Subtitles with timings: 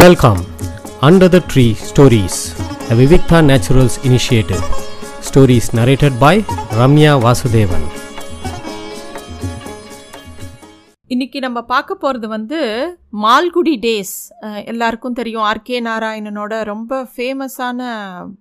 [0.00, 0.40] Welcome
[1.06, 2.38] under the tree stories
[2.86, 4.62] the Vivikta naturals initiative
[5.26, 6.40] stories narrated by
[6.78, 7.84] Ramya Vasudevan
[11.08, 12.60] இன்னைக்கு நம்ம பார்க்க போகிறது வந்து
[13.24, 14.16] மால்குடி டேஸ்
[14.72, 17.80] எல்லாருக்கும் தெரியும் ஆர்கே நாராயணனோட ரொம்ப ஃபேமஸான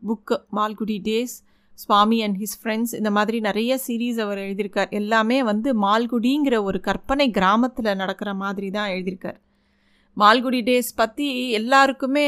[0.10, 1.38] book Malgudi days
[1.76, 4.92] Swami and his friends இந்த மாதிரி நிறைய சீரீஸ் அவர் எழுதியிருக்கார்.
[5.02, 9.40] எல்லாமே வந்து மால்குடிங்கிற ஒரு கற்பனை கிராமத்தில் நடக்கிற மாதிரி தான் எழுதியிருக்கார்.
[10.18, 11.28] மால்குடி டேஸ் பற்றி
[11.60, 12.26] எல்லாருக்குமே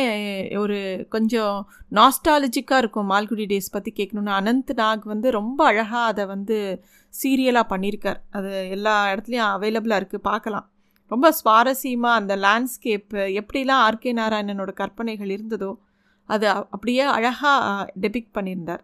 [0.61, 0.77] ஒரு
[1.09, 1.55] கொஞ்சம்
[1.97, 6.57] நாஸ்டாலஜிக்காக இருக்கும் மால்குடி டேஸ் பற்றி கேட்கணுன்னு அனந்த் நாக் வந்து ரொம்ப அழகாக அதை வந்து
[7.13, 8.19] சீரியலாக பண்ணியிருக்கார்.
[8.37, 10.65] அது எல்லா இடத்துலையும் அவைலபிளாக இருக்குது பார்க்கலாம்.
[11.11, 15.71] ரொம்ப சுவாரஸ்யமாக அந்த லேண்ட்ஸ்கேப்பு எப்படிலாம் ஆர்கே நாராயணனோட கற்பனைகள் இருந்ததோ
[16.29, 18.83] அது அப்படியே அழகாக டெபிக் பண்ணியிருந்தார்.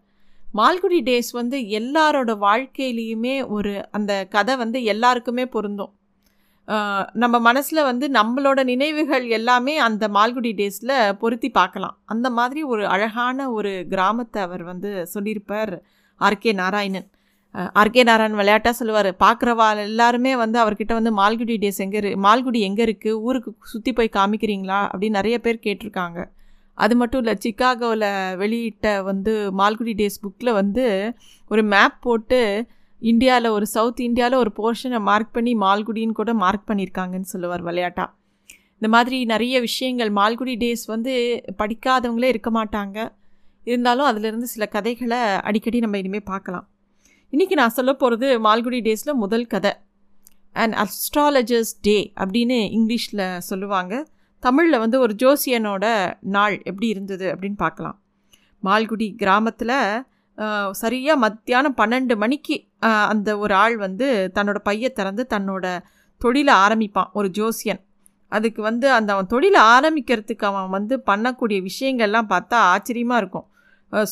[0.60, 5.92] மால்குடி டேஸ் வந்து எல்லாரோட வாழ்க்கையிலையுமே ஒரு அந்த கதை வந்து எல்லாருக்குமே பொருந்தும்.
[7.22, 11.96] நம்ம மனசில் வந்து நம்மளோட நினைவுகள் எல்லாமே அந்த மால்குடி டேஸில் பொருத்தி பார்க்கலாம்.
[12.14, 15.74] அந்த மாதிரி ஒரு அழகான ஒரு கிராமத்தை அவர் வந்து சொல்லியிருப்பார்
[16.22, 17.08] ஆர்கே நாராயணன்.
[17.80, 22.84] ஆர்கே நாராயணன் விளையாட்டாக சொல்லுவார் பார்க்குறவா எல்லாருமே வந்து அவர்கிட்ட வந்து மால்குடி டேஸ் எங்கே இரு மால்குடி எங்கே
[22.88, 24.80] இருக்குது ஊருக்கு சுற்றி போய் காமிக்கிறீங்களா?
[24.92, 26.20] அப்படின்னு நிறைய பேர் கேட்டிருக்காங்க.
[26.78, 28.08] அது மட்டும் இல்லை சிக்காகோவில்
[28.42, 30.86] வெளியிட்ட வந்து மால்குடி டேஸ் புக்கில் வந்து
[31.52, 32.42] ஒரு மேப் போட்டு
[33.02, 38.18] இந்தியாவில் ஒரு சவுத் இந்தியாவில் ஒரு போர்ஷனை மார்க் பண்ணி மால்குடின்னு கூட மார்க் பண்ணியிருக்காங்கன்னு சொல்லுவார் விளையாட்டா.
[38.74, 43.12] இந்த மாதிரி நிறைய விஷயங்கள் மால்குடி டேஸ் வந்து படிக்காதவங்களே இருக்க மாட்டாங்க.
[43.64, 46.68] இருந்தாலும் அதிலிருந்து சில கதைகளை அடிக்கடி நம்ம இனிமேல் பார்க்கலாம்.
[47.32, 49.72] இன்றைக்கி நான் சொல்ல போகிறது மால்குடி டேஸில் முதல் கதை.
[50.52, 54.08] அண்ட் அஸ்ட்ராலஜர்ஸ் டே அப்படின்னு இங்கிலீஷில் சொல்லுவாங்க.
[54.40, 58.02] தமிழில் வந்து ஒரு ஜோசியனோட நாள் எப்படி இருந்தது அப்படின்னு பார்க்கலாம்.
[58.64, 60.04] மால்குடி கிராமத்தில்
[60.82, 62.56] சரியாக மத்தியானம் பன்னெண்டு மணிக்கு
[63.12, 65.66] அந்த ஒரு ஆள் வந்து தன்னோட பையை திறந்து தன்னோட
[66.22, 67.82] தொழிலை ஆரம்பிப்பான் ஒரு ஜோசியன்.
[68.32, 73.48] அதுக்கு வந்து அந்த அவன் தொழிலை ஆரம்பிக்கிறதுக்கு அவன் வந்து பண்ணக்கூடிய விஷயங்கள்லாம் பார்த்தா ஆச்சரியமாக இருக்கும்.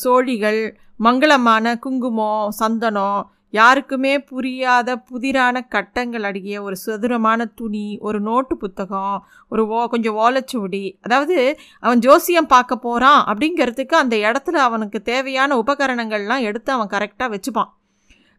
[0.04, 0.62] சோழிகள்
[1.00, 3.20] மங்களமான குங்குமம் சந்தனம்
[3.54, 10.84] யாருக்குமே புரியாத புதிரான கட்டங்கள் அடங்கிய ஒரு சதுரமான துணி ஒரு நோட்டு புத்தகம் ஒரு ஓ கொஞ்சம் ஓலைச்சுவடி
[11.02, 11.38] அதாவது
[11.80, 17.72] அவன் ஜோசியம் பார்க்க போகிறான் அப்படிங்கிறதுக்கு அந்த இடத்துல அவனுக்கு தேவையான உபகரணங்கள்லாம் எடுத்து அவன் கரெக்டாக வச்சுப்பான்.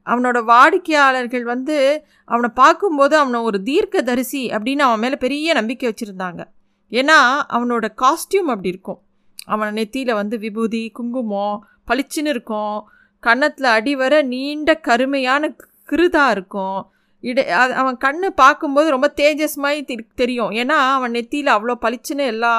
[0.06, 1.77] அவனோட வாடிக்கையாளர்கள் வந்து
[2.25, 6.41] அவனை பார்க்கும்போது அவனை ஒரு தீர்க்க தரிசி அப்படின்னு அவன் மேலே பெரிய நம்பிக்கை வச்சுருந்தாங்க.
[6.92, 7.19] ஏன்னா
[7.56, 9.00] அவனோட காஸ்டியூம் அப்படி இருக்கும்.
[9.47, 12.78] அவன் நெத்தியில் வந்து விபூதி குங்குமம் பளிச்சுன்னு இருக்கும்.
[13.20, 15.54] கன்னத்தில் அடிவர நீண்ட கருமையான
[15.91, 16.91] கிருதா இருக்கும்.
[17.20, 20.50] இட அது- அவன் கண்ணு பார்க்கும்போது ரொம்ப தேஜஸ்மாய் தெரி- தெரியும்.
[20.50, 22.53] ஏன்னா அவன் நெத்தியில் அவ்வளோ பளிச்சுன்னு எல்லா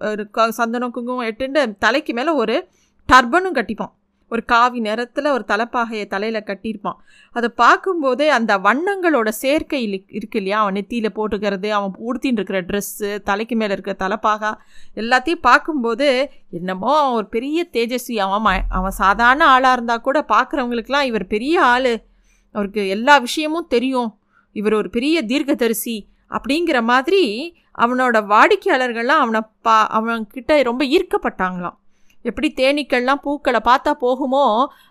[0.00, 2.68] அஹ், சந்தனம் குங்குமம் எட்டுண்டு தலைக்கு மேலே ஒரு
[3.12, 3.92] டர்பனும் கட்டிப்பான்.
[4.28, 6.94] ஒரு காவி நிறத்தில் ஒரு தலைப்பாகையை தலையில் கட்டியிருப்பான்.
[7.32, 10.60] அதை பார்க்கும்போதே அந்த வண்ணங்களோட சேர்க்கை இருக்கு இல்லையா?
[10.60, 14.54] அவன் நெத்தியில் போட்டுக்கிறது அவன் உடுத்தின்னு இருக்கிற ட்ரெஸ்ஸு தலைக்கு மேலே இருக்கிற தலைப்பாகா
[14.96, 18.16] எல்லாத்தையும் பார்க்கும்போது என்னமோ அவன் ஒரு பெரிய தேஜஸ்வி.
[18.16, 22.04] அவன் ம- அவன் சாதாரண ஆளாக இருந்தால் கூட பார்க்குறவங்களுக்குலாம் இவர் பெரிய ஆள்.
[22.52, 24.18] அவருக்கு எல்லா விஷயமும் தெரியும்.
[24.52, 31.82] இவர் ஒரு பெரிய தீர்க்கதரிசி அப்படிங்கிற மாதிரி அவனோட வாடிக்கையாளர்கள்லாம் அவனை பா அவன்கிட்ட ரொம்ப ஈர்க்கப்பட்டாங்களாம்.
[32.28, 34.44] எப்படி தேனீக்கள்லாம் பூக்களை பார்த்தா போகுமோ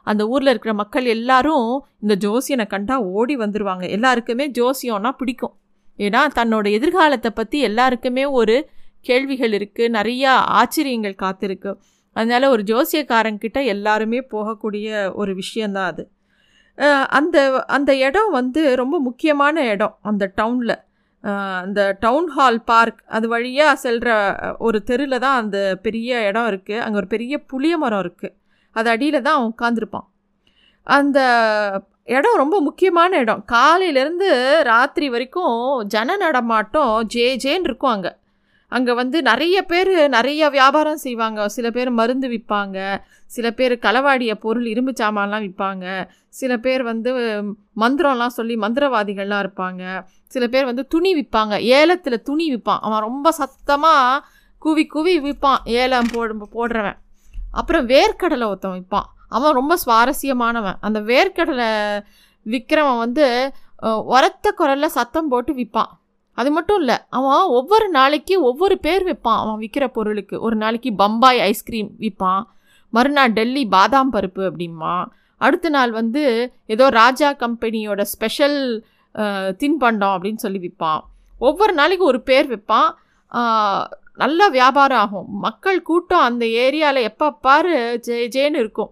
[0.04, 1.68] அந்த ஊரில் இருக்கிற மக்கள் எல்லாரும்
[2.04, 5.56] இந்த ஜோசியனை கண்டா ஓடி வந்துடுவாங்க எல்லாருக்குமே ஜோசியம்னா பிடிக்கும்.
[6.00, 8.56] ஏன்னா தன்னோட எதிர்காலத்தை பற்றி எல்லாருக்குமே ஒரு
[9.08, 11.72] கேள்விகள் இருக்குது நிறையா ஆச்சரியங்கள் காத்திருக்கு.
[12.16, 16.04] அதனால ஒரு ஜோசியக்காரங்கிட்ட எல்லாருமே போகக்கூடிய ஒரு விஷயந்தான் அது.
[17.18, 17.38] அந்த
[17.78, 20.76] அந்த இடம் வந்து ரொம்ப முக்கியமான இடம் அந்த டவுனில்.
[21.62, 24.10] அந்த டவுன் ஹால் பார்க் அது வழியாக செல்கிற
[24.58, 28.36] ஒரு தெருவில் தான் அந்த பெரிய இடம் இருக்குது அங்கே ஒரு பெரிய புளிய மரம் இருக்குது
[28.76, 30.08] அது அடியில் தான் அவன் உட்காந்துருப்பான்
[30.88, 31.20] அந்த
[32.06, 33.44] இடம் ரொம்ப முக்கியமான இடம்.
[33.52, 34.30] காலையிலேருந்து
[34.64, 38.12] ராத்திரி வரைக்கும் ஜன நடமாட்டம் ஜே ஜேன்னு இருக்கும் அங்கே.
[38.76, 41.48] அங்கே வந்து நிறைய பேர் நிறைய வியாபாரம் செய்வாங்க.
[41.56, 42.78] சில பேர் மருந்து விற்பாங்க
[43.36, 45.86] சில பேர் களவாடிய பொருள் இரும்பு சாமான்லாம் விற்பாங்க
[46.40, 47.12] சில பேர் வந்து
[47.84, 49.84] மந்திரம்லாம் சொல்லி மந்திரவாதிகள்லாம் இருப்பாங்க.
[50.34, 54.22] சில பேர் வந்து துணி விற்பாங்க ஏலத்தில் துணி விற்பான் அவன் ரொம்ப சத்தமாக
[54.62, 57.00] கூவி கூவி விற்பான் ஏலம் போடு போடுறவன்.
[57.60, 60.80] அப்புறம் வேர்க்கடலை ஒருத்தன் விற்பான் அவன் ரொம்ப சுவாரஸ்யமானவன்.
[60.88, 61.70] அந்த வேர்க்கடலை
[62.46, 63.26] விற்கிறவன் வந்து
[64.14, 65.92] உரத்த குரலில் சத்தம் போட்டு விற்பான்
[66.38, 70.36] அது மட்டும் இல்லை அவன் ஒவ்வொரு நாளைக்கு ஒவ்வொரு பேர் விற்பான் அவன் விற்கிற பொருளுக்கு.
[70.46, 72.44] ஒரு நாளைக்கு பம்பாய் ஐஸ்கிரீம் விற்பான்
[72.94, 75.06] மறுநாள் டெல்லி பாதாம் பருப்பு அப்படிம்பான்.
[75.42, 76.24] அடுத்த நாள் வந்து
[76.74, 78.60] ஏதோ ராஜா கம்பெனியோட ஸ்பெஷல்
[79.62, 81.02] தின்பண்டம் அப்படின்னு சொல்லி விற்பான்
[81.42, 82.90] ஒவ்வொரு நாளைக்கு ஒரு பேர் விற்பான்
[83.32, 83.90] நல்ல
[84.22, 85.30] நல்லா வியாபாரம் ஆகும்.
[85.46, 87.76] மக்கள் கூட்டம் அந்த ஏரியாவில் எப்போ பாரு
[88.08, 88.92] ஜே ஜேன்னு இருக்கும்.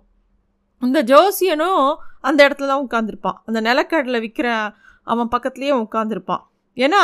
[0.81, 1.83] இந்த ஜோசியனும்
[2.27, 4.47] அந்த இடத்துல தான் உட்காந்துருப்பான் அந்த நிலக்கடலை விற்கிற
[5.07, 6.43] அவன் பக்கத்துலேயே உட்காந்துருப்பான்
[6.77, 7.03] ஏன்னா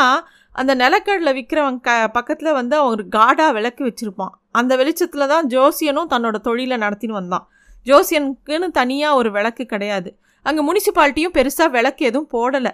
[0.55, 4.33] அந்த நிலக்கடலை விற்கிறவன் க பக்கத்தில் வந்து அவன் ஒரு காடா விளக்கு வச்சுருப்பான்.
[4.51, 7.45] அந்த வெளிச்சத்தில் தான் ஜோசியனும் தன்னோட தொழிலை நடத்தின்னு வந்தான்.
[7.87, 10.09] ஜோசியனுக்குன்னு தனியாக ஒரு விளக்கு கிடையாது.
[10.45, 12.73] அங்கே முனிசிபாலிட்டியும் பெருசாக விளக்கு எதுவும் போடலை.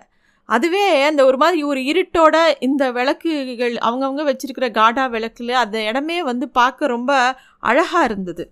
[0.49, 6.49] அதுவே அந்த ஒரு மாதிரி ஒரு இருட்டோட இந்த விளக்குகள் அவங்கவுங்க வச்சுருக்கிற காடா விளக்குல அந்த இடமே வந்து
[6.49, 7.11] பார்க்க ரொம்ப
[7.59, 8.45] அழகாக இருந்தது.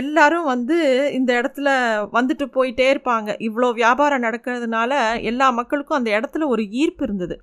[0.00, 0.76] எல்லாரும் வந்து
[1.14, 1.68] இந்த இடத்துல
[2.16, 3.28] வந்துட்டு போயிட்டே இருப்பாங்க.
[3.46, 4.92] இவ்வளோ வியாபாரம் நடக்கிறதுனால
[5.22, 7.36] எல்லா மக்களுக்கும் அந்த இடத்துல ஒரு ஈர்ப்பு இருந்தது.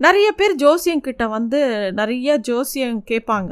[0.00, 1.60] நிறைய பேர் ஜோசியங்கிட்ட வந்து
[1.92, 3.50] நிறைய ஜோசியம் கேட்பாங்க.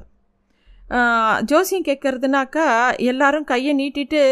[1.50, 2.64] ஜோசியம் கேட்குறதுனாக்கா
[3.10, 4.22] எல்லாரும் கையை நீட்டிட்டு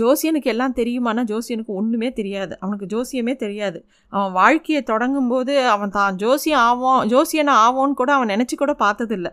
[0.00, 2.54] ஜோசியனுக்கு எல்லாம் தெரியுமானா ஜோசியனுக்கு ஒன்றுமே தெரியாது.
[2.60, 3.78] அவனுக்கு ஜோசியமே தெரியாது.
[4.12, 9.30] அவன் வாழ்க்கையை தொடங்கும்போது அவன் தான் ஜோசியம் ஆவோம் ஜோசியனை ஆவோன்னு கூட அவன் நினச்சி கூட பார்த்ததில்ல.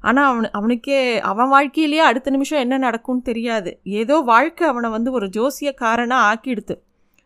[0.00, 3.70] ஆனால் அவனு அவனுக்கே அவன் வாழ்க்கையிலேயே அடுத்த நிமிஷம் என்ன நடக்கும்னு தெரியாது.
[3.82, 6.76] ஏதோ வாழ்க்கை அவனை வந்து ஒரு ஜோசியக்காரனாக ஆக்கிடுது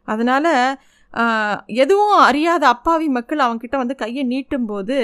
[0.09, 0.51] அதனால்
[1.83, 4.97] எதுவும் அறியாத அப்பாவி மக்கள் அவன்கிட்ட வந்து கையை நீட்டும்போது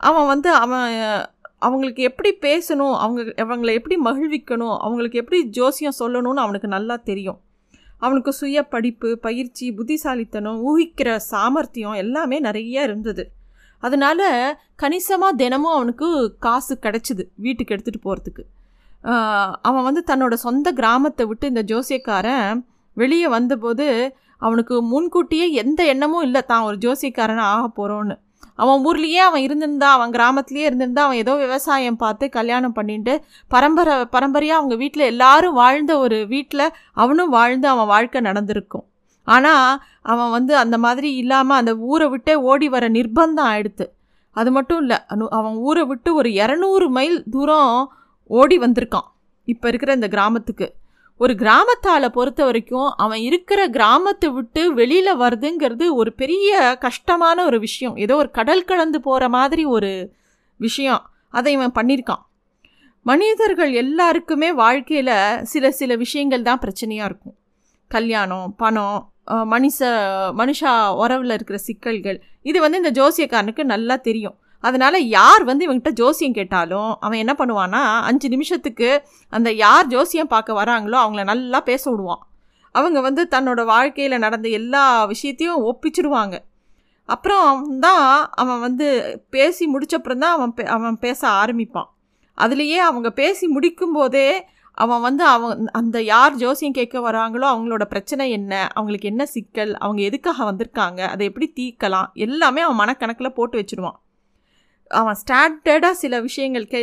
[0.00, 0.88] அவன் வந்து அவன்
[1.58, 7.38] அவங்களுக்கு எப்படி பேசணும் அவங்க அவங்கள எப்படி மகிழ்விக்கணும் அவங்களுக்கு எப்படி ஜோசியம் சொல்லணும்னு அவனுக்கு நல்லா தெரியும்.
[7.98, 13.22] அவனுக்கு சுய படிப்பு பயிற்சி புத்திசாலித்தனம் ஊகிக்கிற சாமர்த்தியம் எல்லாமே நிறைய இருந்தது.
[13.82, 14.20] அதனால
[14.76, 16.08] கணிசமாக தினமும் அவனுக்கு
[16.38, 18.44] காசு கிடச்சிது வீட்டுக்கு எடுத்துகிட்டு போகிறதுக்கு
[19.62, 22.62] அவன் வந்து தன்னோட சொந்த கிராமத்தை விட்டு இந்த ஜோசியக்காரன்
[22.96, 23.88] வெளியே வந்தபோது
[24.42, 28.16] அவனுக்கு முன்கூட்டியே எந்த எண்ணமும் இல்லை தான் ஒரு ஜோசியக்காரன் ஆக போகிறோன்னு
[28.58, 33.14] அவன் ஊர்லேயே அவன் இருந்திருந்தா அவன் கிராமத்துலேயே இருந்திருந்தா அவன் ஏதோ விவசாயம் பார்த்து கல்யாணம் பண்ணிட்டு
[33.50, 38.86] பரம்பரை பரம்பரையாக அவங்க வீட்டில் எல்லாரும் வாழ்ந்த ஒரு வீட்டில் அவனும் வாழ்ந்து அவன் வாழ்க்கை நடந்திருக்கும்.
[39.26, 39.68] ஆனால்
[40.12, 43.86] அவன் வந்து அந்த மாதிரி இல்லாமல் அந்த ஊரை விட்டே ஓடி வர நிர்பந்தம் ஆயிடுத்து.
[44.36, 44.98] அது மட்டும் இல்லை
[45.38, 47.76] அவன் ஊரை விட்டு ஒரு இரநூறு மைல் தூரம்
[48.30, 49.08] ஓடி வந்திருக்கான்
[49.48, 50.66] இப்போ இருக்கிற இந்த கிராமத்துக்கு.
[51.20, 56.50] ஒரு கிராமத்தால் பொறுத்த வரைக்கும் அவன் இருக்கிற கிராமத்தை விட்டு வெளியில் வருதுங்கிறது ஒரு பெரிய
[56.84, 57.94] கஷ்டமான ஒரு விஷயம்.
[58.04, 59.92] ஏதோ ஒரு கடல் கலந்து போகிற மாதிரி ஒரு
[60.60, 61.02] விஷயம்.
[61.38, 62.22] அதை இவன் பண்ணியிருக்கான்
[63.06, 65.16] மனிதர்கள் எல்லாருக்குமே வாழ்க்கையில்
[65.52, 67.36] சில சில விஷயங்கள் தான் பிரச்சனையாக இருக்கும்.
[67.90, 68.98] கல்யாணம் பணம்
[69.30, 69.78] மனுஷ
[70.38, 74.38] மனுஷா உறவில் இருக்கிற சிக்கல்கள் இது வந்து இந்த ஜோசியக்காரனுக்கு நல்லா தெரியும்.
[74.60, 80.62] அதனால் யார் வந்து இவங்ககிட்ட ஜோசியம் கேட்டாலும் அவன் என்ன பண்ணுவான்னா அஞ்சு நிமிஷத்துக்கு அந்த யார் ஜோசியம் பார்க்க
[80.62, 82.26] வராங்களோ அவங்கள நல்லா பேச விடுவான்.
[82.72, 86.38] அவங்க வந்து தன்னோட வாழ்க்கையில் நடந்த எல்லா விஷயத்தையும் ஒப்பிச்சிடுவாங்க
[87.04, 91.88] அப்புறம் தான் அவன் வந்து பேசி முடிச்சப்புறம் தான் அவன் பே- அவன் பேச ஆரம்பிப்பான்.
[92.38, 94.40] அதுலேயே அவங்க பேசி முடிக்கும்போதே
[94.82, 98.52] அவன் வந்து அவன் அந்த யார் ஜோசியம் கேட்க வராங்களோ அவங்களோட பிரச்சனை என்ன?
[98.78, 99.72] அவங்களுக்கு என்ன சிக்கல்?
[99.76, 101.00] அவங்க எதுக்காக வந்திருக்காங்க?
[101.12, 102.08] அதை எப்படி தீர்க்கலாம்?
[102.26, 103.98] எல்லாமே அவன் மனக்கணக்கில் போட்டு வச்சுருவான்.
[104.90, 106.80] அவன் ஸ்டாண்டர்டாக சில விஷயங்கள் கே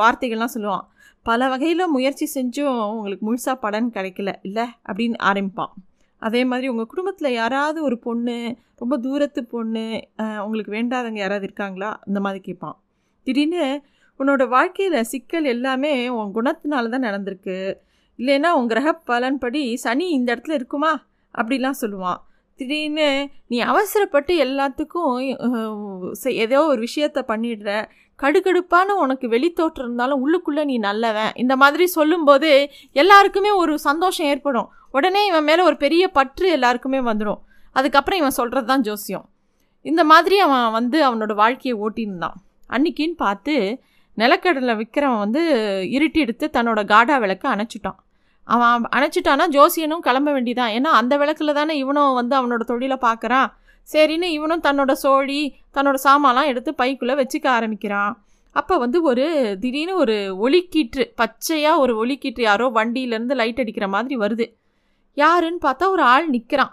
[0.00, 0.84] வார்த்தைகள்லாம் சொல்லுவான்.
[1.26, 4.66] பல வகையில் முயற்சி செஞ்சும் உங்களுக்கு முழுசாக பலன் கிடைக்கல இல்லை?
[4.90, 5.72] அப்படின்னு ஆரம்பிப்பான்.
[6.22, 8.36] அதே மாதிரி உங்கள் குடும்பத்தில் யாராவது ஒரு பொண்ணு
[8.80, 9.86] ரொம்ப தூரத்து பொண்ணு
[10.44, 11.90] உங்களுக்கு வேண்டாதவங்க யாராவது இருக்காங்களா?
[12.06, 12.76] இந்த மாதிரி கேட்பான்.
[13.26, 13.64] திடீர்னு
[14.20, 17.58] உன்னோட வாழ்க்கையில் சிக்கல் எல்லாமே உன் குணத்தினால தான் நடந்திருக்கு.
[18.18, 20.92] இல்லைன்னா உன் கிரக பலன்படி சனி இந்த இடத்துல இருக்குமா?
[21.34, 22.20] அப்படிலாம் சொல்லுவான்.
[22.58, 23.08] திடீர்னு
[23.50, 25.14] நீ அவசரப்பட்டு எல்லாத்துக்கும்
[26.44, 27.70] ஏதோ ஒரு விஷயத்த பண்ணிடுற.
[28.18, 31.32] கடுகடுப்பான உனக்கு வெளித்தோற்றம் இருந்தாலும் உள்ளுக்குள்ளே நீ நல்லவன்.
[31.42, 32.50] இந்த மாதிரி சொல்லும்போது
[33.02, 34.68] எல்லாருக்குமே ஒரு சந்தோஷம் ஏற்படும்.
[34.96, 37.40] உடனே இவன் மேலே ஒரு பெரிய பற்று எல்லாருக்குமே வந்துடும்
[37.76, 39.26] அதுக்கப்புறம் இவன் சொல்கிறது தான் ஜோசியம்.
[39.84, 42.36] இந்த மாதிரி அவன் வந்து அவனோட வாழ்க்கையை ஓட்டியிருந்தான்.
[42.74, 43.54] அன்னைக்கின்னு பார்த்து
[44.16, 45.42] நிலக்கடலை விற்கிறவன் வந்து
[45.90, 47.98] இருட்டி எடுத்து தன்னோட காடா விளக்க அணைச்சிட்டான்.
[48.44, 50.72] அவன் அணைச்சிட்டானா ஜோசியனும் கிளம்ப வேண்டிதான்.
[50.76, 53.48] ஏன்னா அந்த விளக்கில் தானே இவனும் வந்து அவனோட தொழிலை பார்க்குறான்.
[53.92, 58.22] சரின்னு இவனும் தன்னோட சோழி தன்னோட சாமான்லாம் எடுத்து பைக்குள்ளே வச்சுக்க ஆரம்பிக்கிறான்.
[58.52, 64.46] அப்போ வந்து ஒரு திடீர்னு ஒரு ஒலிக்கீற்று பச்சையாக ஒரு ஒலிக்கீற்று யாரோ வண்டியிலேருந்து லைட் அடிக்கிற மாதிரி வருது.
[65.14, 66.72] யாருன்னு பார்த்தா ஒரு ஆள் நிற்கிறான்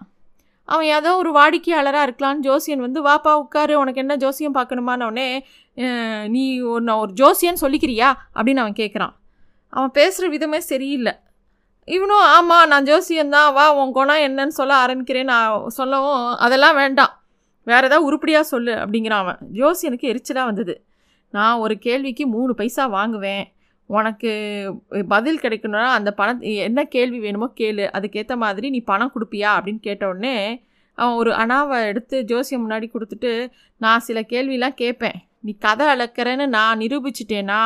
[0.68, 3.74] அவன் ஏதோ ஒரு வாடிக்கையாளராக இருக்கலான்னு ஜோசியன் வந்து வாப்பா உட்காரு.
[3.80, 5.30] உனக்கு என்ன ஜோசியம் பார்க்கணுமானோடனே
[6.28, 8.10] நீ ஒரு நான் ஒரு ஜோசியன் சொல்லிக்கிறியா?
[8.36, 9.14] அப்படின்னு அவன் கேட்குறான்
[9.70, 11.14] அவன் பேசுகிற விதமே சரியில்லை.
[11.88, 15.24] இவனும் ஆமாம் நான் ஜோசியந்தான் வா உன் குணம் என்னன்னு சொல்ல ஆரம்பிக்கிறேன்.
[15.24, 17.14] நான் சொல்லவும் அதெல்லாம் வேண்டாம்.
[17.68, 18.74] வேறு ஏதாவது உருப்படியாக சொல்லு.
[18.76, 19.38] அப்படிங்கிறான் அவன்.
[19.54, 20.76] ஜோசியனுக்கு எரிச்சலாக வந்தது.
[21.30, 23.46] நான் ஒரு கேள்விக்கு மூணு பைசா வாங்குவேன்.
[23.88, 24.32] உனக்கு
[25.08, 27.84] பதில் கிடைக்கணும்னா அந்த பணம் என்ன கேள்வி வேணுமோ கேளு.
[27.98, 29.52] அதுக்கேற்ற மாதிரி நீ பணம் கொடுப்பியா?
[29.58, 30.36] அப்படின்னு கேட்டவுடனே
[30.98, 33.32] அவன் ஒரு அணாவை எடுத்து ஜோசியம் முன்னாடி கொடுத்துட்டு
[33.78, 37.62] நான் சில கேள்விலாம் கேட்பேன் நீ கதை அளக்கிறேன்னு நான் நிரூபிச்சிட்டேன்னா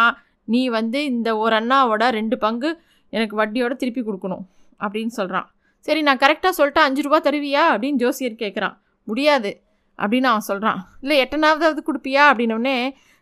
[0.45, 2.69] நீ வந்து இந்த ஒரு அண்ணாவோட ரெண்டு பங்கு
[3.09, 4.45] எனக்கு வட்டியோட திருப்பி கொடுக்கணும்.
[4.79, 5.47] அப்படின்னு சொல்கிறான்
[5.79, 7.63] சரி நான் கரெக்டாக சொல்லிட்டு அஞ்சு ரூபா தருவியா?
[7.73, 9.51] அப்படின்னு ஜோசியர் கேட்குறான் முடியாது.
[9.97, 12.23] அப்படின்னு அவன் சொல்கிறான் இல்லை எட்டனாவது கொடுப்பியா?
[12.31, 12.77] அப்படின்னோடனே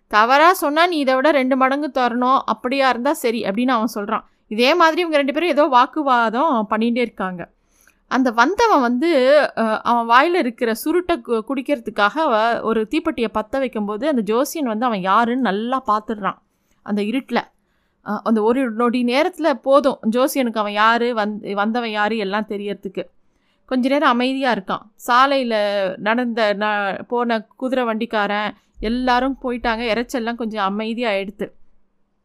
[0.10, 4.76] தவறாக சொன்னால் நீ இதை விட ரெண்டு மடங்கு தரணும் அப்படியா இருந்தால் சரி அப்படின்னு அவன் சொல்கிறான் இதே
[4.76, 7.42] மாதிரி இவங்க ரெண்டு பேரும் ஏதோ வாக்குவாதம் பண்ணிகிட்டே இருக்காங்க.
[8.08, 9.10] அந்த வந்தவன் வந்து
[9.84, 12.16] அவன் வாயில் இருக்கிற சுருட்டை கு- குடிக்கிறதுக்காக
[12.62, 16.38] ஒரு தீப்பெட்டியை பற்ற வைக்கும்போது அந்த ஜோசியன் வந்து அவன் யாருன்னு நல்லா பார்த்துடுறான்
[16.86, 17.44] அந்த இருட்டில்.
[18.02, 20.00] அந்த ஒரு நொடி நேரத்தில் போதும்.
[20.12, 23.04] ஜோசியனுக்கு அவன் யார் வந் வந்தவன் யார் எல்லாம் தெரியறதுக்கு.
[23.66, 24.86] கொஞ்ச நேரம் அமைதியாக இருக்கான்.
[24.96, 26.66] சாலையில் நடந்த ந
[27.04, 28.54] போன குதிரை வண்டிக்காரன்
[28.90, 29.84] எல்லாரும் போயிட்டாங்க.
[29.94, 31.48] இறைச்செல்லாம் கொஞ்சம் அமைதியாக எடுத்து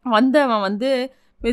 [0.06, 0.88] வந்தவன் வந்து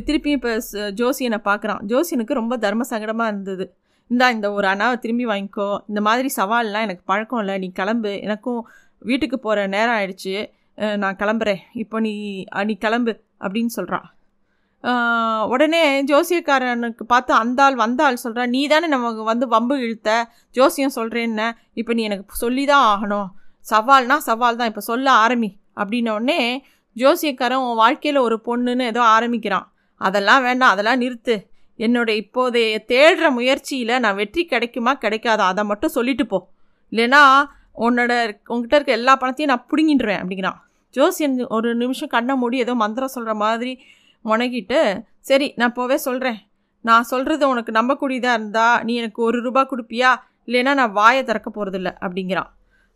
[0.07, 0.51] திருப்பியும் இப்போ
[0.99, 3.65] ஜோசியனை பார்க்குறான் ஜோசியனுக்கு ரொம்ப தர்ம சங்கடமாக இருந்தது.
[4.11, 5.67] இந்தா இந்த ஒரு அண்ணாவை திரும்பி வாங்கிக்கோ.
[5.89, 7.55] இந்த மாதிரி சவால்லாம் எனக்கு பழக்கம் இல்லை.
[7.63, 8.13] நீ கிளம்பு.
[8.25, 8.61] எனக்கும்
[9.09, 10.33] வீட்டுக்கு போகிற நேரம் ஆயிடுச்சு.
[11.03, 11.61] நான் கிளம்புறேன்.
[11.83, 12.13] இப்போ நீ
[12.69, 13.13] நீ கிளம்பு
[13.45, 14.07] அப்படின்னு சொல்கிறான்
[15.53, 20.09] உடனே ஜோசியக்காரனுக்கு பார்த்து அந்தாள் வந்தாள் சொல்கிறான் நீ தானே நமக்கு வந்து வம்பு இழுத்த.
[20.57, 21.41] ஜோசியம் சொல்கிறேன்ன
[21.81, 23.27] இப்போ நீ எனக்கு சொல்லி தான் ஆகணும்.
[23.69, 24.67] சவால்னா சவால் தான்.
[24.67, 25.49] இப்போ சொல்ல ஆரம்பி.
[25.75, 26.39] அப்படின்னோடனே
[26.95, 29.67] ஜோசியக்காரன் உன் வாழ்க்கையில் ஒரு பொண்ணுன்னு ஏதோ ஆரம்பிக்கிறான்.
[30.01, 30.69] அதெல்லாம் வேண்டாம்.
[30.69, 31.35] அதெல்லாம் நிறுத்து.
[31.79, 34.93] என்னோட இப்போதைய தேடுற முயற்சியில் நான் வெற்றி கிடைக்குமா?
[35.01, 35.45] கிடைக்காதா?
[35.53, 36.39] அதை மட்டும் சொல்லிட்டு போ.
[36.91, 37.21] இல்லைன்னா
[37.77, 38.13] உன்னோட
[38.47, 40.57] உங்ககிட்ட இருக்க எல்லா பணத்தையும் நான் பிடுங்கிடுவேன் அப்படிங்கிறான்.
[40.95, 43.73] ஜோசியன் ஒரு நிமிஷம் கண்ணை மூடி ஏதோ மந்திரம் சொல்கிற மாதிரி
[44.25, 44.79] முனகிட்டு
[45.19, 46.39] சரி நான் போவே சொல்கிறேன்
[46.81, 50.11] நான் சொல்கிறது உனக்கு நம்பக்கூடியதாக இருந்தால் நீ எனக்கு ஒரு ரூபா கொடுப்பியா?
[50.47, 52.49] இல்லைன்னா நான் வாயை திறக்க போகிறதில்ல அப்படிங்கிறான்.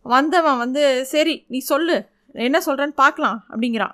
[0.06, 2.08] வந்தவன் வந்து சரி நீ சொல்லு.
[2.32, 3.90] என்ன சொல்கிறேன்னு பார்க்கலாம் அப்படிங்கிறான்.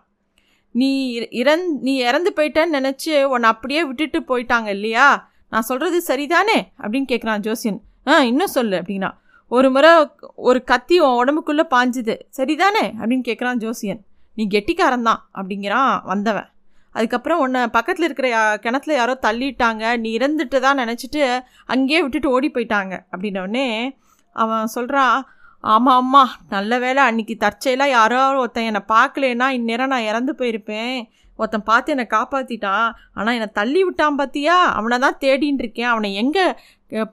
[0.73, 5.31] நீ இறந் நீ இறந்து போயிட்டேன்னு நினச்சி உன்னை அப்படியே விட்டுட்டு போயிட்டாங்க இல்லையா?
[5.51, 6.61] நான் சொல்கிறது சரிதானே?
[6.79, 7.81] அப்படின்னு கேட்குறான் ஜோசியன்.
[8.07, 9.15] ஆ இன்னும் சொல்லு அப்படிங்கிறான்
[9.49, 9.91] ஒரு முறை
[10.35, 12.19] ஒரு கத்தி உன் உடம்புக்குள்ளே பாஞ்சுது.
[12.37, 12.93] சரிதானே?
[12.99, 14.05] அப்படின்னு கேட்குறான் ஜோசியன்.
[14.35, 16.47] நீ கெட்டிக்காரன் தான் அப்படிங்கிறான் வந்தவன்.
[16.93, 19.99] அதுக்கப்புறம் உன்னை பக்கத்தில் இருக்கிற யா- கிணத்துல யாரோ தள்ளிட்டாங்க.
[19.99, 23.01] நீ இறந்துட்டு தான் நினச்சிட்டு அங்கேயே விட்டுட்டு ஓடி போயிட்டாங்க.
[23.17, 23.97] அப்படின்னோடனே
[24.33, 25.27] அவன் சொல்கிறான்
[25.65, 30.97] ஆமாம் அம்மா நல்ல வேளை அன்னைக்கு தற்செயலாக யாரோ ஒருத்தன் என்னை பார்க்கலேன்னா இந்நேரம் நான் இறந்து போயிருப்பேன்.
[31.39, 32.89] ஒருத்தன் பார்த்து என்னை காப்பாற்றிட்டான்
[33.19, 35.91] ஆனால் என்னை தள்ளி விட்டான் பார்த்தியா அவனை தான் தேடின்னு இருக்கேன்.
[35.93, 36.45] அவனை எங்கே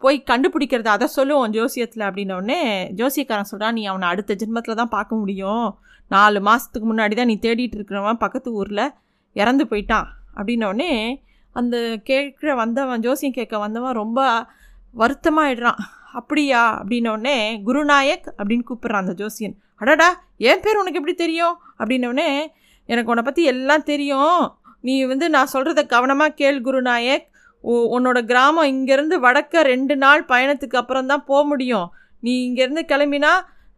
[0.03, 0.89] போய் கண்டுபிடிக்கிறது?
[0.95, 2.59] அதை சொல்லுவோம் ஜோசியத்தில் அப்படின்னோடனே
[2.99, 5.67] ஜோசியக்காரன் சொல்கிறான் நீ அவனை அடுத்த ஜென்மத்தில் தான் பார்க்க முடியும்.
[6.11, 8.85] நாலு மாதத்துக்கு முன்னாடி தான் நீ தேடிட்டு இருக்கிறவன் பக்கத்து ஊரில்
[9.35, 10.07] இறந்து போயிட்டான்.
[10.37, 10.91] அப்படின்னோடனே
[11.55, 11.77] அந்த
[12.09, 14.19] கேட்குற வந்தவன் ஜோசியம் கேட்க வந்தவன் ரொம்ப
[14.97, 15.77] வருத்தமாகிடுறான்
[16.13, 16.83] அப்படியா?
[16.83, 19.55] அப்படின்னோடனே குருநாயக் அப்படின்னு கூப்பிட்றான் அந்த ஜோசியன்.
[19.75, 21.57] அடடா என் பேர் உனக்கு எப்படி தெரியும்?
[21.79, 22.45] அப்படின்னோடனே
[22.85, 24.57] எனக்கு உன்னை பற்றி எல்லாம் தெரியும்.
[24.81, 27.23] நீ வந்து நான் சொல்கிறத கவனமாக கேள் குருநாயக்.
[27.61, 31.89] உ- உன்னோட கிராமம் இங்கேருந்து வடக்க ரெண்டு நாள் பயணத்துக்கு அப்புறம் தான் போக முடியும்.
[32.21, 33.29] நீ இங்கேருந்து கிளம்பினா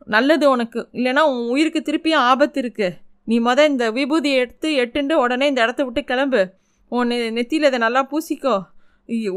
[0.06, 0.88] நல்லது உனக்கு.
[0.94, 2.92] இல்லைன்னா உன் உயிருக்கு திருப்பியும் ஆபத்து இருக்குது
[3.26, 6.54] நீ மொதல் இந்த விபூதி எடுத்து எட்டுண்டு உடனே இந்த இடத்த விட்டு கிளம்பு.
[6.88, 8.62] உன் நெத்தியில் இதை நல்லா பூசிக்கோ.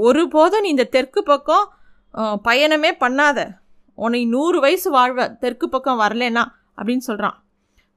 [0.06, 1.66] ஒருபோதும் நீ இந்த தெற்கு பக்கம்
[2.48, 3.38] பயணமே பண்ணாத.
[4.04, 6.44] உன்னை நூறு வயசு வாழ்வ தெற்கு பக்கம் வரலனா
[6.78, 7.36] அப்படின்னு சொல்கிறான்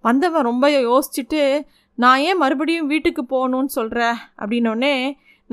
[0.03, 1.41] வந்தவன் ரொம்ப யோசிச்சுட்டு
[2.03, 4.01] நான் ஏன் மறுபடியும் வீட்டுக்கு போகணும்னு சொல்கிற
[4.41, 4.93] அப்படின்னோடனே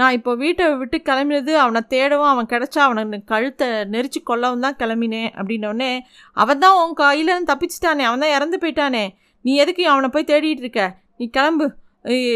[0.00, 5.30] நான் இப்போ வீட்டை விட்டு கிளம்பினது அவனை தேடவும் அவன் கிடச்சா அவனை கழுத்தை நெரிச்சு கொல்லவும் தான் கிளம்பினேன்.
[5.38, 5.90] அப்படின்னோடனே
[6.42, 9.04] அவன் தான் உன் கையிலேருந்து தப்பிச்சிட்டானே அவன் தான் இறந்து போயிட்டானே.
[9.44, 10.82] நீ எதுக்கு அவனை போய் தேடிட்டு இருக்க?
[11.18, 11.66] நீ கிளம்பு.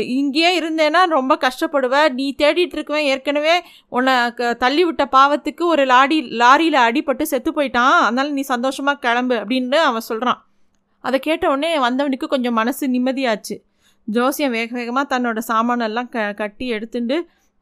[0.08, 6.22] இங்கேயே இருந்தேன்னா ரொம்ப கஷ்டப்படுவ நீ தேடிட்டு இருக்குவேன் ஏற்கனவே உன்னை க- தள்ளி விட்ட பாவத்துக்கு ஒரு லாடி
[6.38, 7.96] லாரியில் அடிபட்டு செத்து போயிட்டான்.
[8.00, 10.40] அதனால் நீ சந்தோஷமாக கிளம்பு அப்படின்னு அவன் சொல்கிறான்
[11.00, 13.56] அதை கேட்ட உடனே வந்தவனுக்கு கொஞ்சம் மனசு நிம்மதியாச்சு.
[14.04, 17.16] ஜோசியம் வேக வேகமாக தன்னோட சாமானெல்லாம் க கட்டி எடுத்துட்டு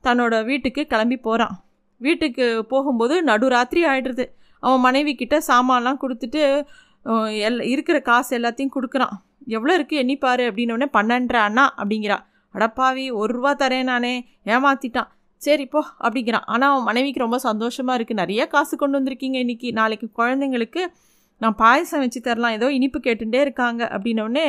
[0.05, 1.55] தன்னோட வீட்டுக்கு கிளம்பி போகிறான்
[2.01, 4.25] வீட்டுக்கு போகும்போது நடுராத்திரி ஆயிடுறது
[4.61, 6.43] அவன் மனைவி கிட்ட சாமான்லாம் கொடுத்துட்டு
[7.47, 9.15] எல் இருக்கிற காசு எல்லாத்தையும் கொடுக்குறான்.
[9.55, 12.19] எவ்வளோ இருக்குது எண்ணிப்பாரு அப்படின்னோடனே பன்னெண்டரை அண்ணா அப்படிங்கிறா.
[12.55, 14.15] அடப்பாவி ஒரு ரூபா தரேன் நானே
[14.55, 15.11] ஏமாத்திட்டான்.
[15.43, 19.69] சரி போ அப்படிங்கிறான் ஆனால் அவன் மனைவிக்கு ரொம்ப சந்தோஷமாக இருக்குது நிறைய காசு கொண்டு வந்திருக்கீங்க இன்னைக்கு.
[19.81, 20.83] நாளைக்கு குழந்தைங்களுக்கு
[21.41, 22.57] நான் பாயசம் வச்சு தரலாம்.
[22.59, 24.47] ஏதோ இனிப்பு கேட்டுட்டே இருக்காங்க அப்படின்னோடனே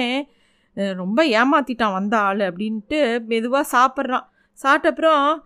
[1.02, 3.00] ரொம்ப ஏமாத்திட்டான் வந்த ஆள் அப்படின்ட்டு
[3.32, 4.26] மெதுவாக சாப்பிட்றான்.
[4.60, 5.46] சாப்பிட்டப்புறம் அப்புறம்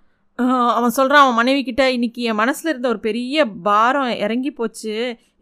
[0.78, 4.94] அவன் சொல்கிறான் அவன் மனைவி கிட்ட இன்னைக்கு என் மனசில் இருந்த ஒரு பெரிய பாரம் இறங்கி போச்சு.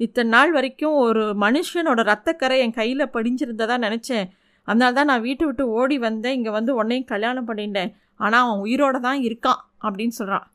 [0.06, 4.28] இத்தனை நாள் வரைக்கும் ஒரு மனுஷனோட ரத்தக்கரை என் கையில் படிஞ்சிருந்ததா நினச்சேன்.
[4.68, 6.36] அதனால தான் நான் வீட்டை விட்டு ஓடி வந்தேன்.
[6.38, 7.92] இங்கே வந்து உன்னையும் கல்யாணம் பண்ணிட்டேன்.
[8.24, 9.62] ஆனால் அவன் உயிரோட தான் இருக்கான்.
[9.86, 10.48] அப்படின்னு சொல்கிறான்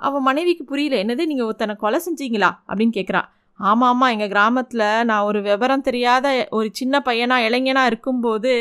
[0.00, 2.50] அவன் மனைவிக்கு புரியல என்னது நீங்கள் ஒருத்தனை கொலை செஞ்சீங்களா?
[2.68, 3.22] அப்படின்னு கேட்குறா
[3.60, 6.26] ஆமாம் ஆமாம் எங்கள் கிராமத்தில் நான் ஒரு விவரம் தெரியாத
[6.58, 8.52] ஒரு சின்ன பையனாக இளைஞனாக இருக்கும்போது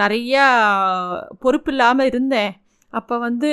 [0.00, 0.44] நிறையா
[1.44, 2.50] பொறுப்பு இல்லாமல் இருந்தேன்.
[2.90, 3.50] அப்போ வந்து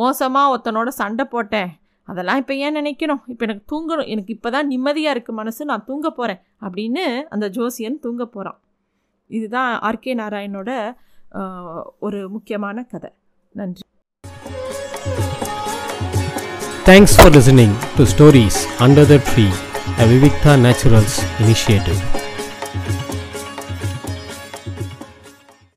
[0.00, 1.70] மோசமாக ஒருத்தனோட சண்டை போட்டேன்.
[2.08, 3.20] அதெல்லாம் இப்போ ஏன் நினைக்கணும்?
[3.32, 4.08] இப்போ எனக்கு தூங்கணும்.
[4.14, 5.62] எனக்கு இப்போ தான் நிம்மதியாக இருக்குது மனசு.
[5.70, 8.58] நான் தூங்க போகிறேன் அப்படின்னு அந்த ஜோசியன் தூங்க போகிறான்
[9.30, 10.70] இதுதான் ஆர்கே நாராயணோட
[12.06, 13.10] ஒரு முக்கியமான கதை.
[13.60, 13.84] நன்றி.
[16.88, 19.46] Thanks for listening to stories under the tree
[20.02, 22.00] a Vivikta naturals initiative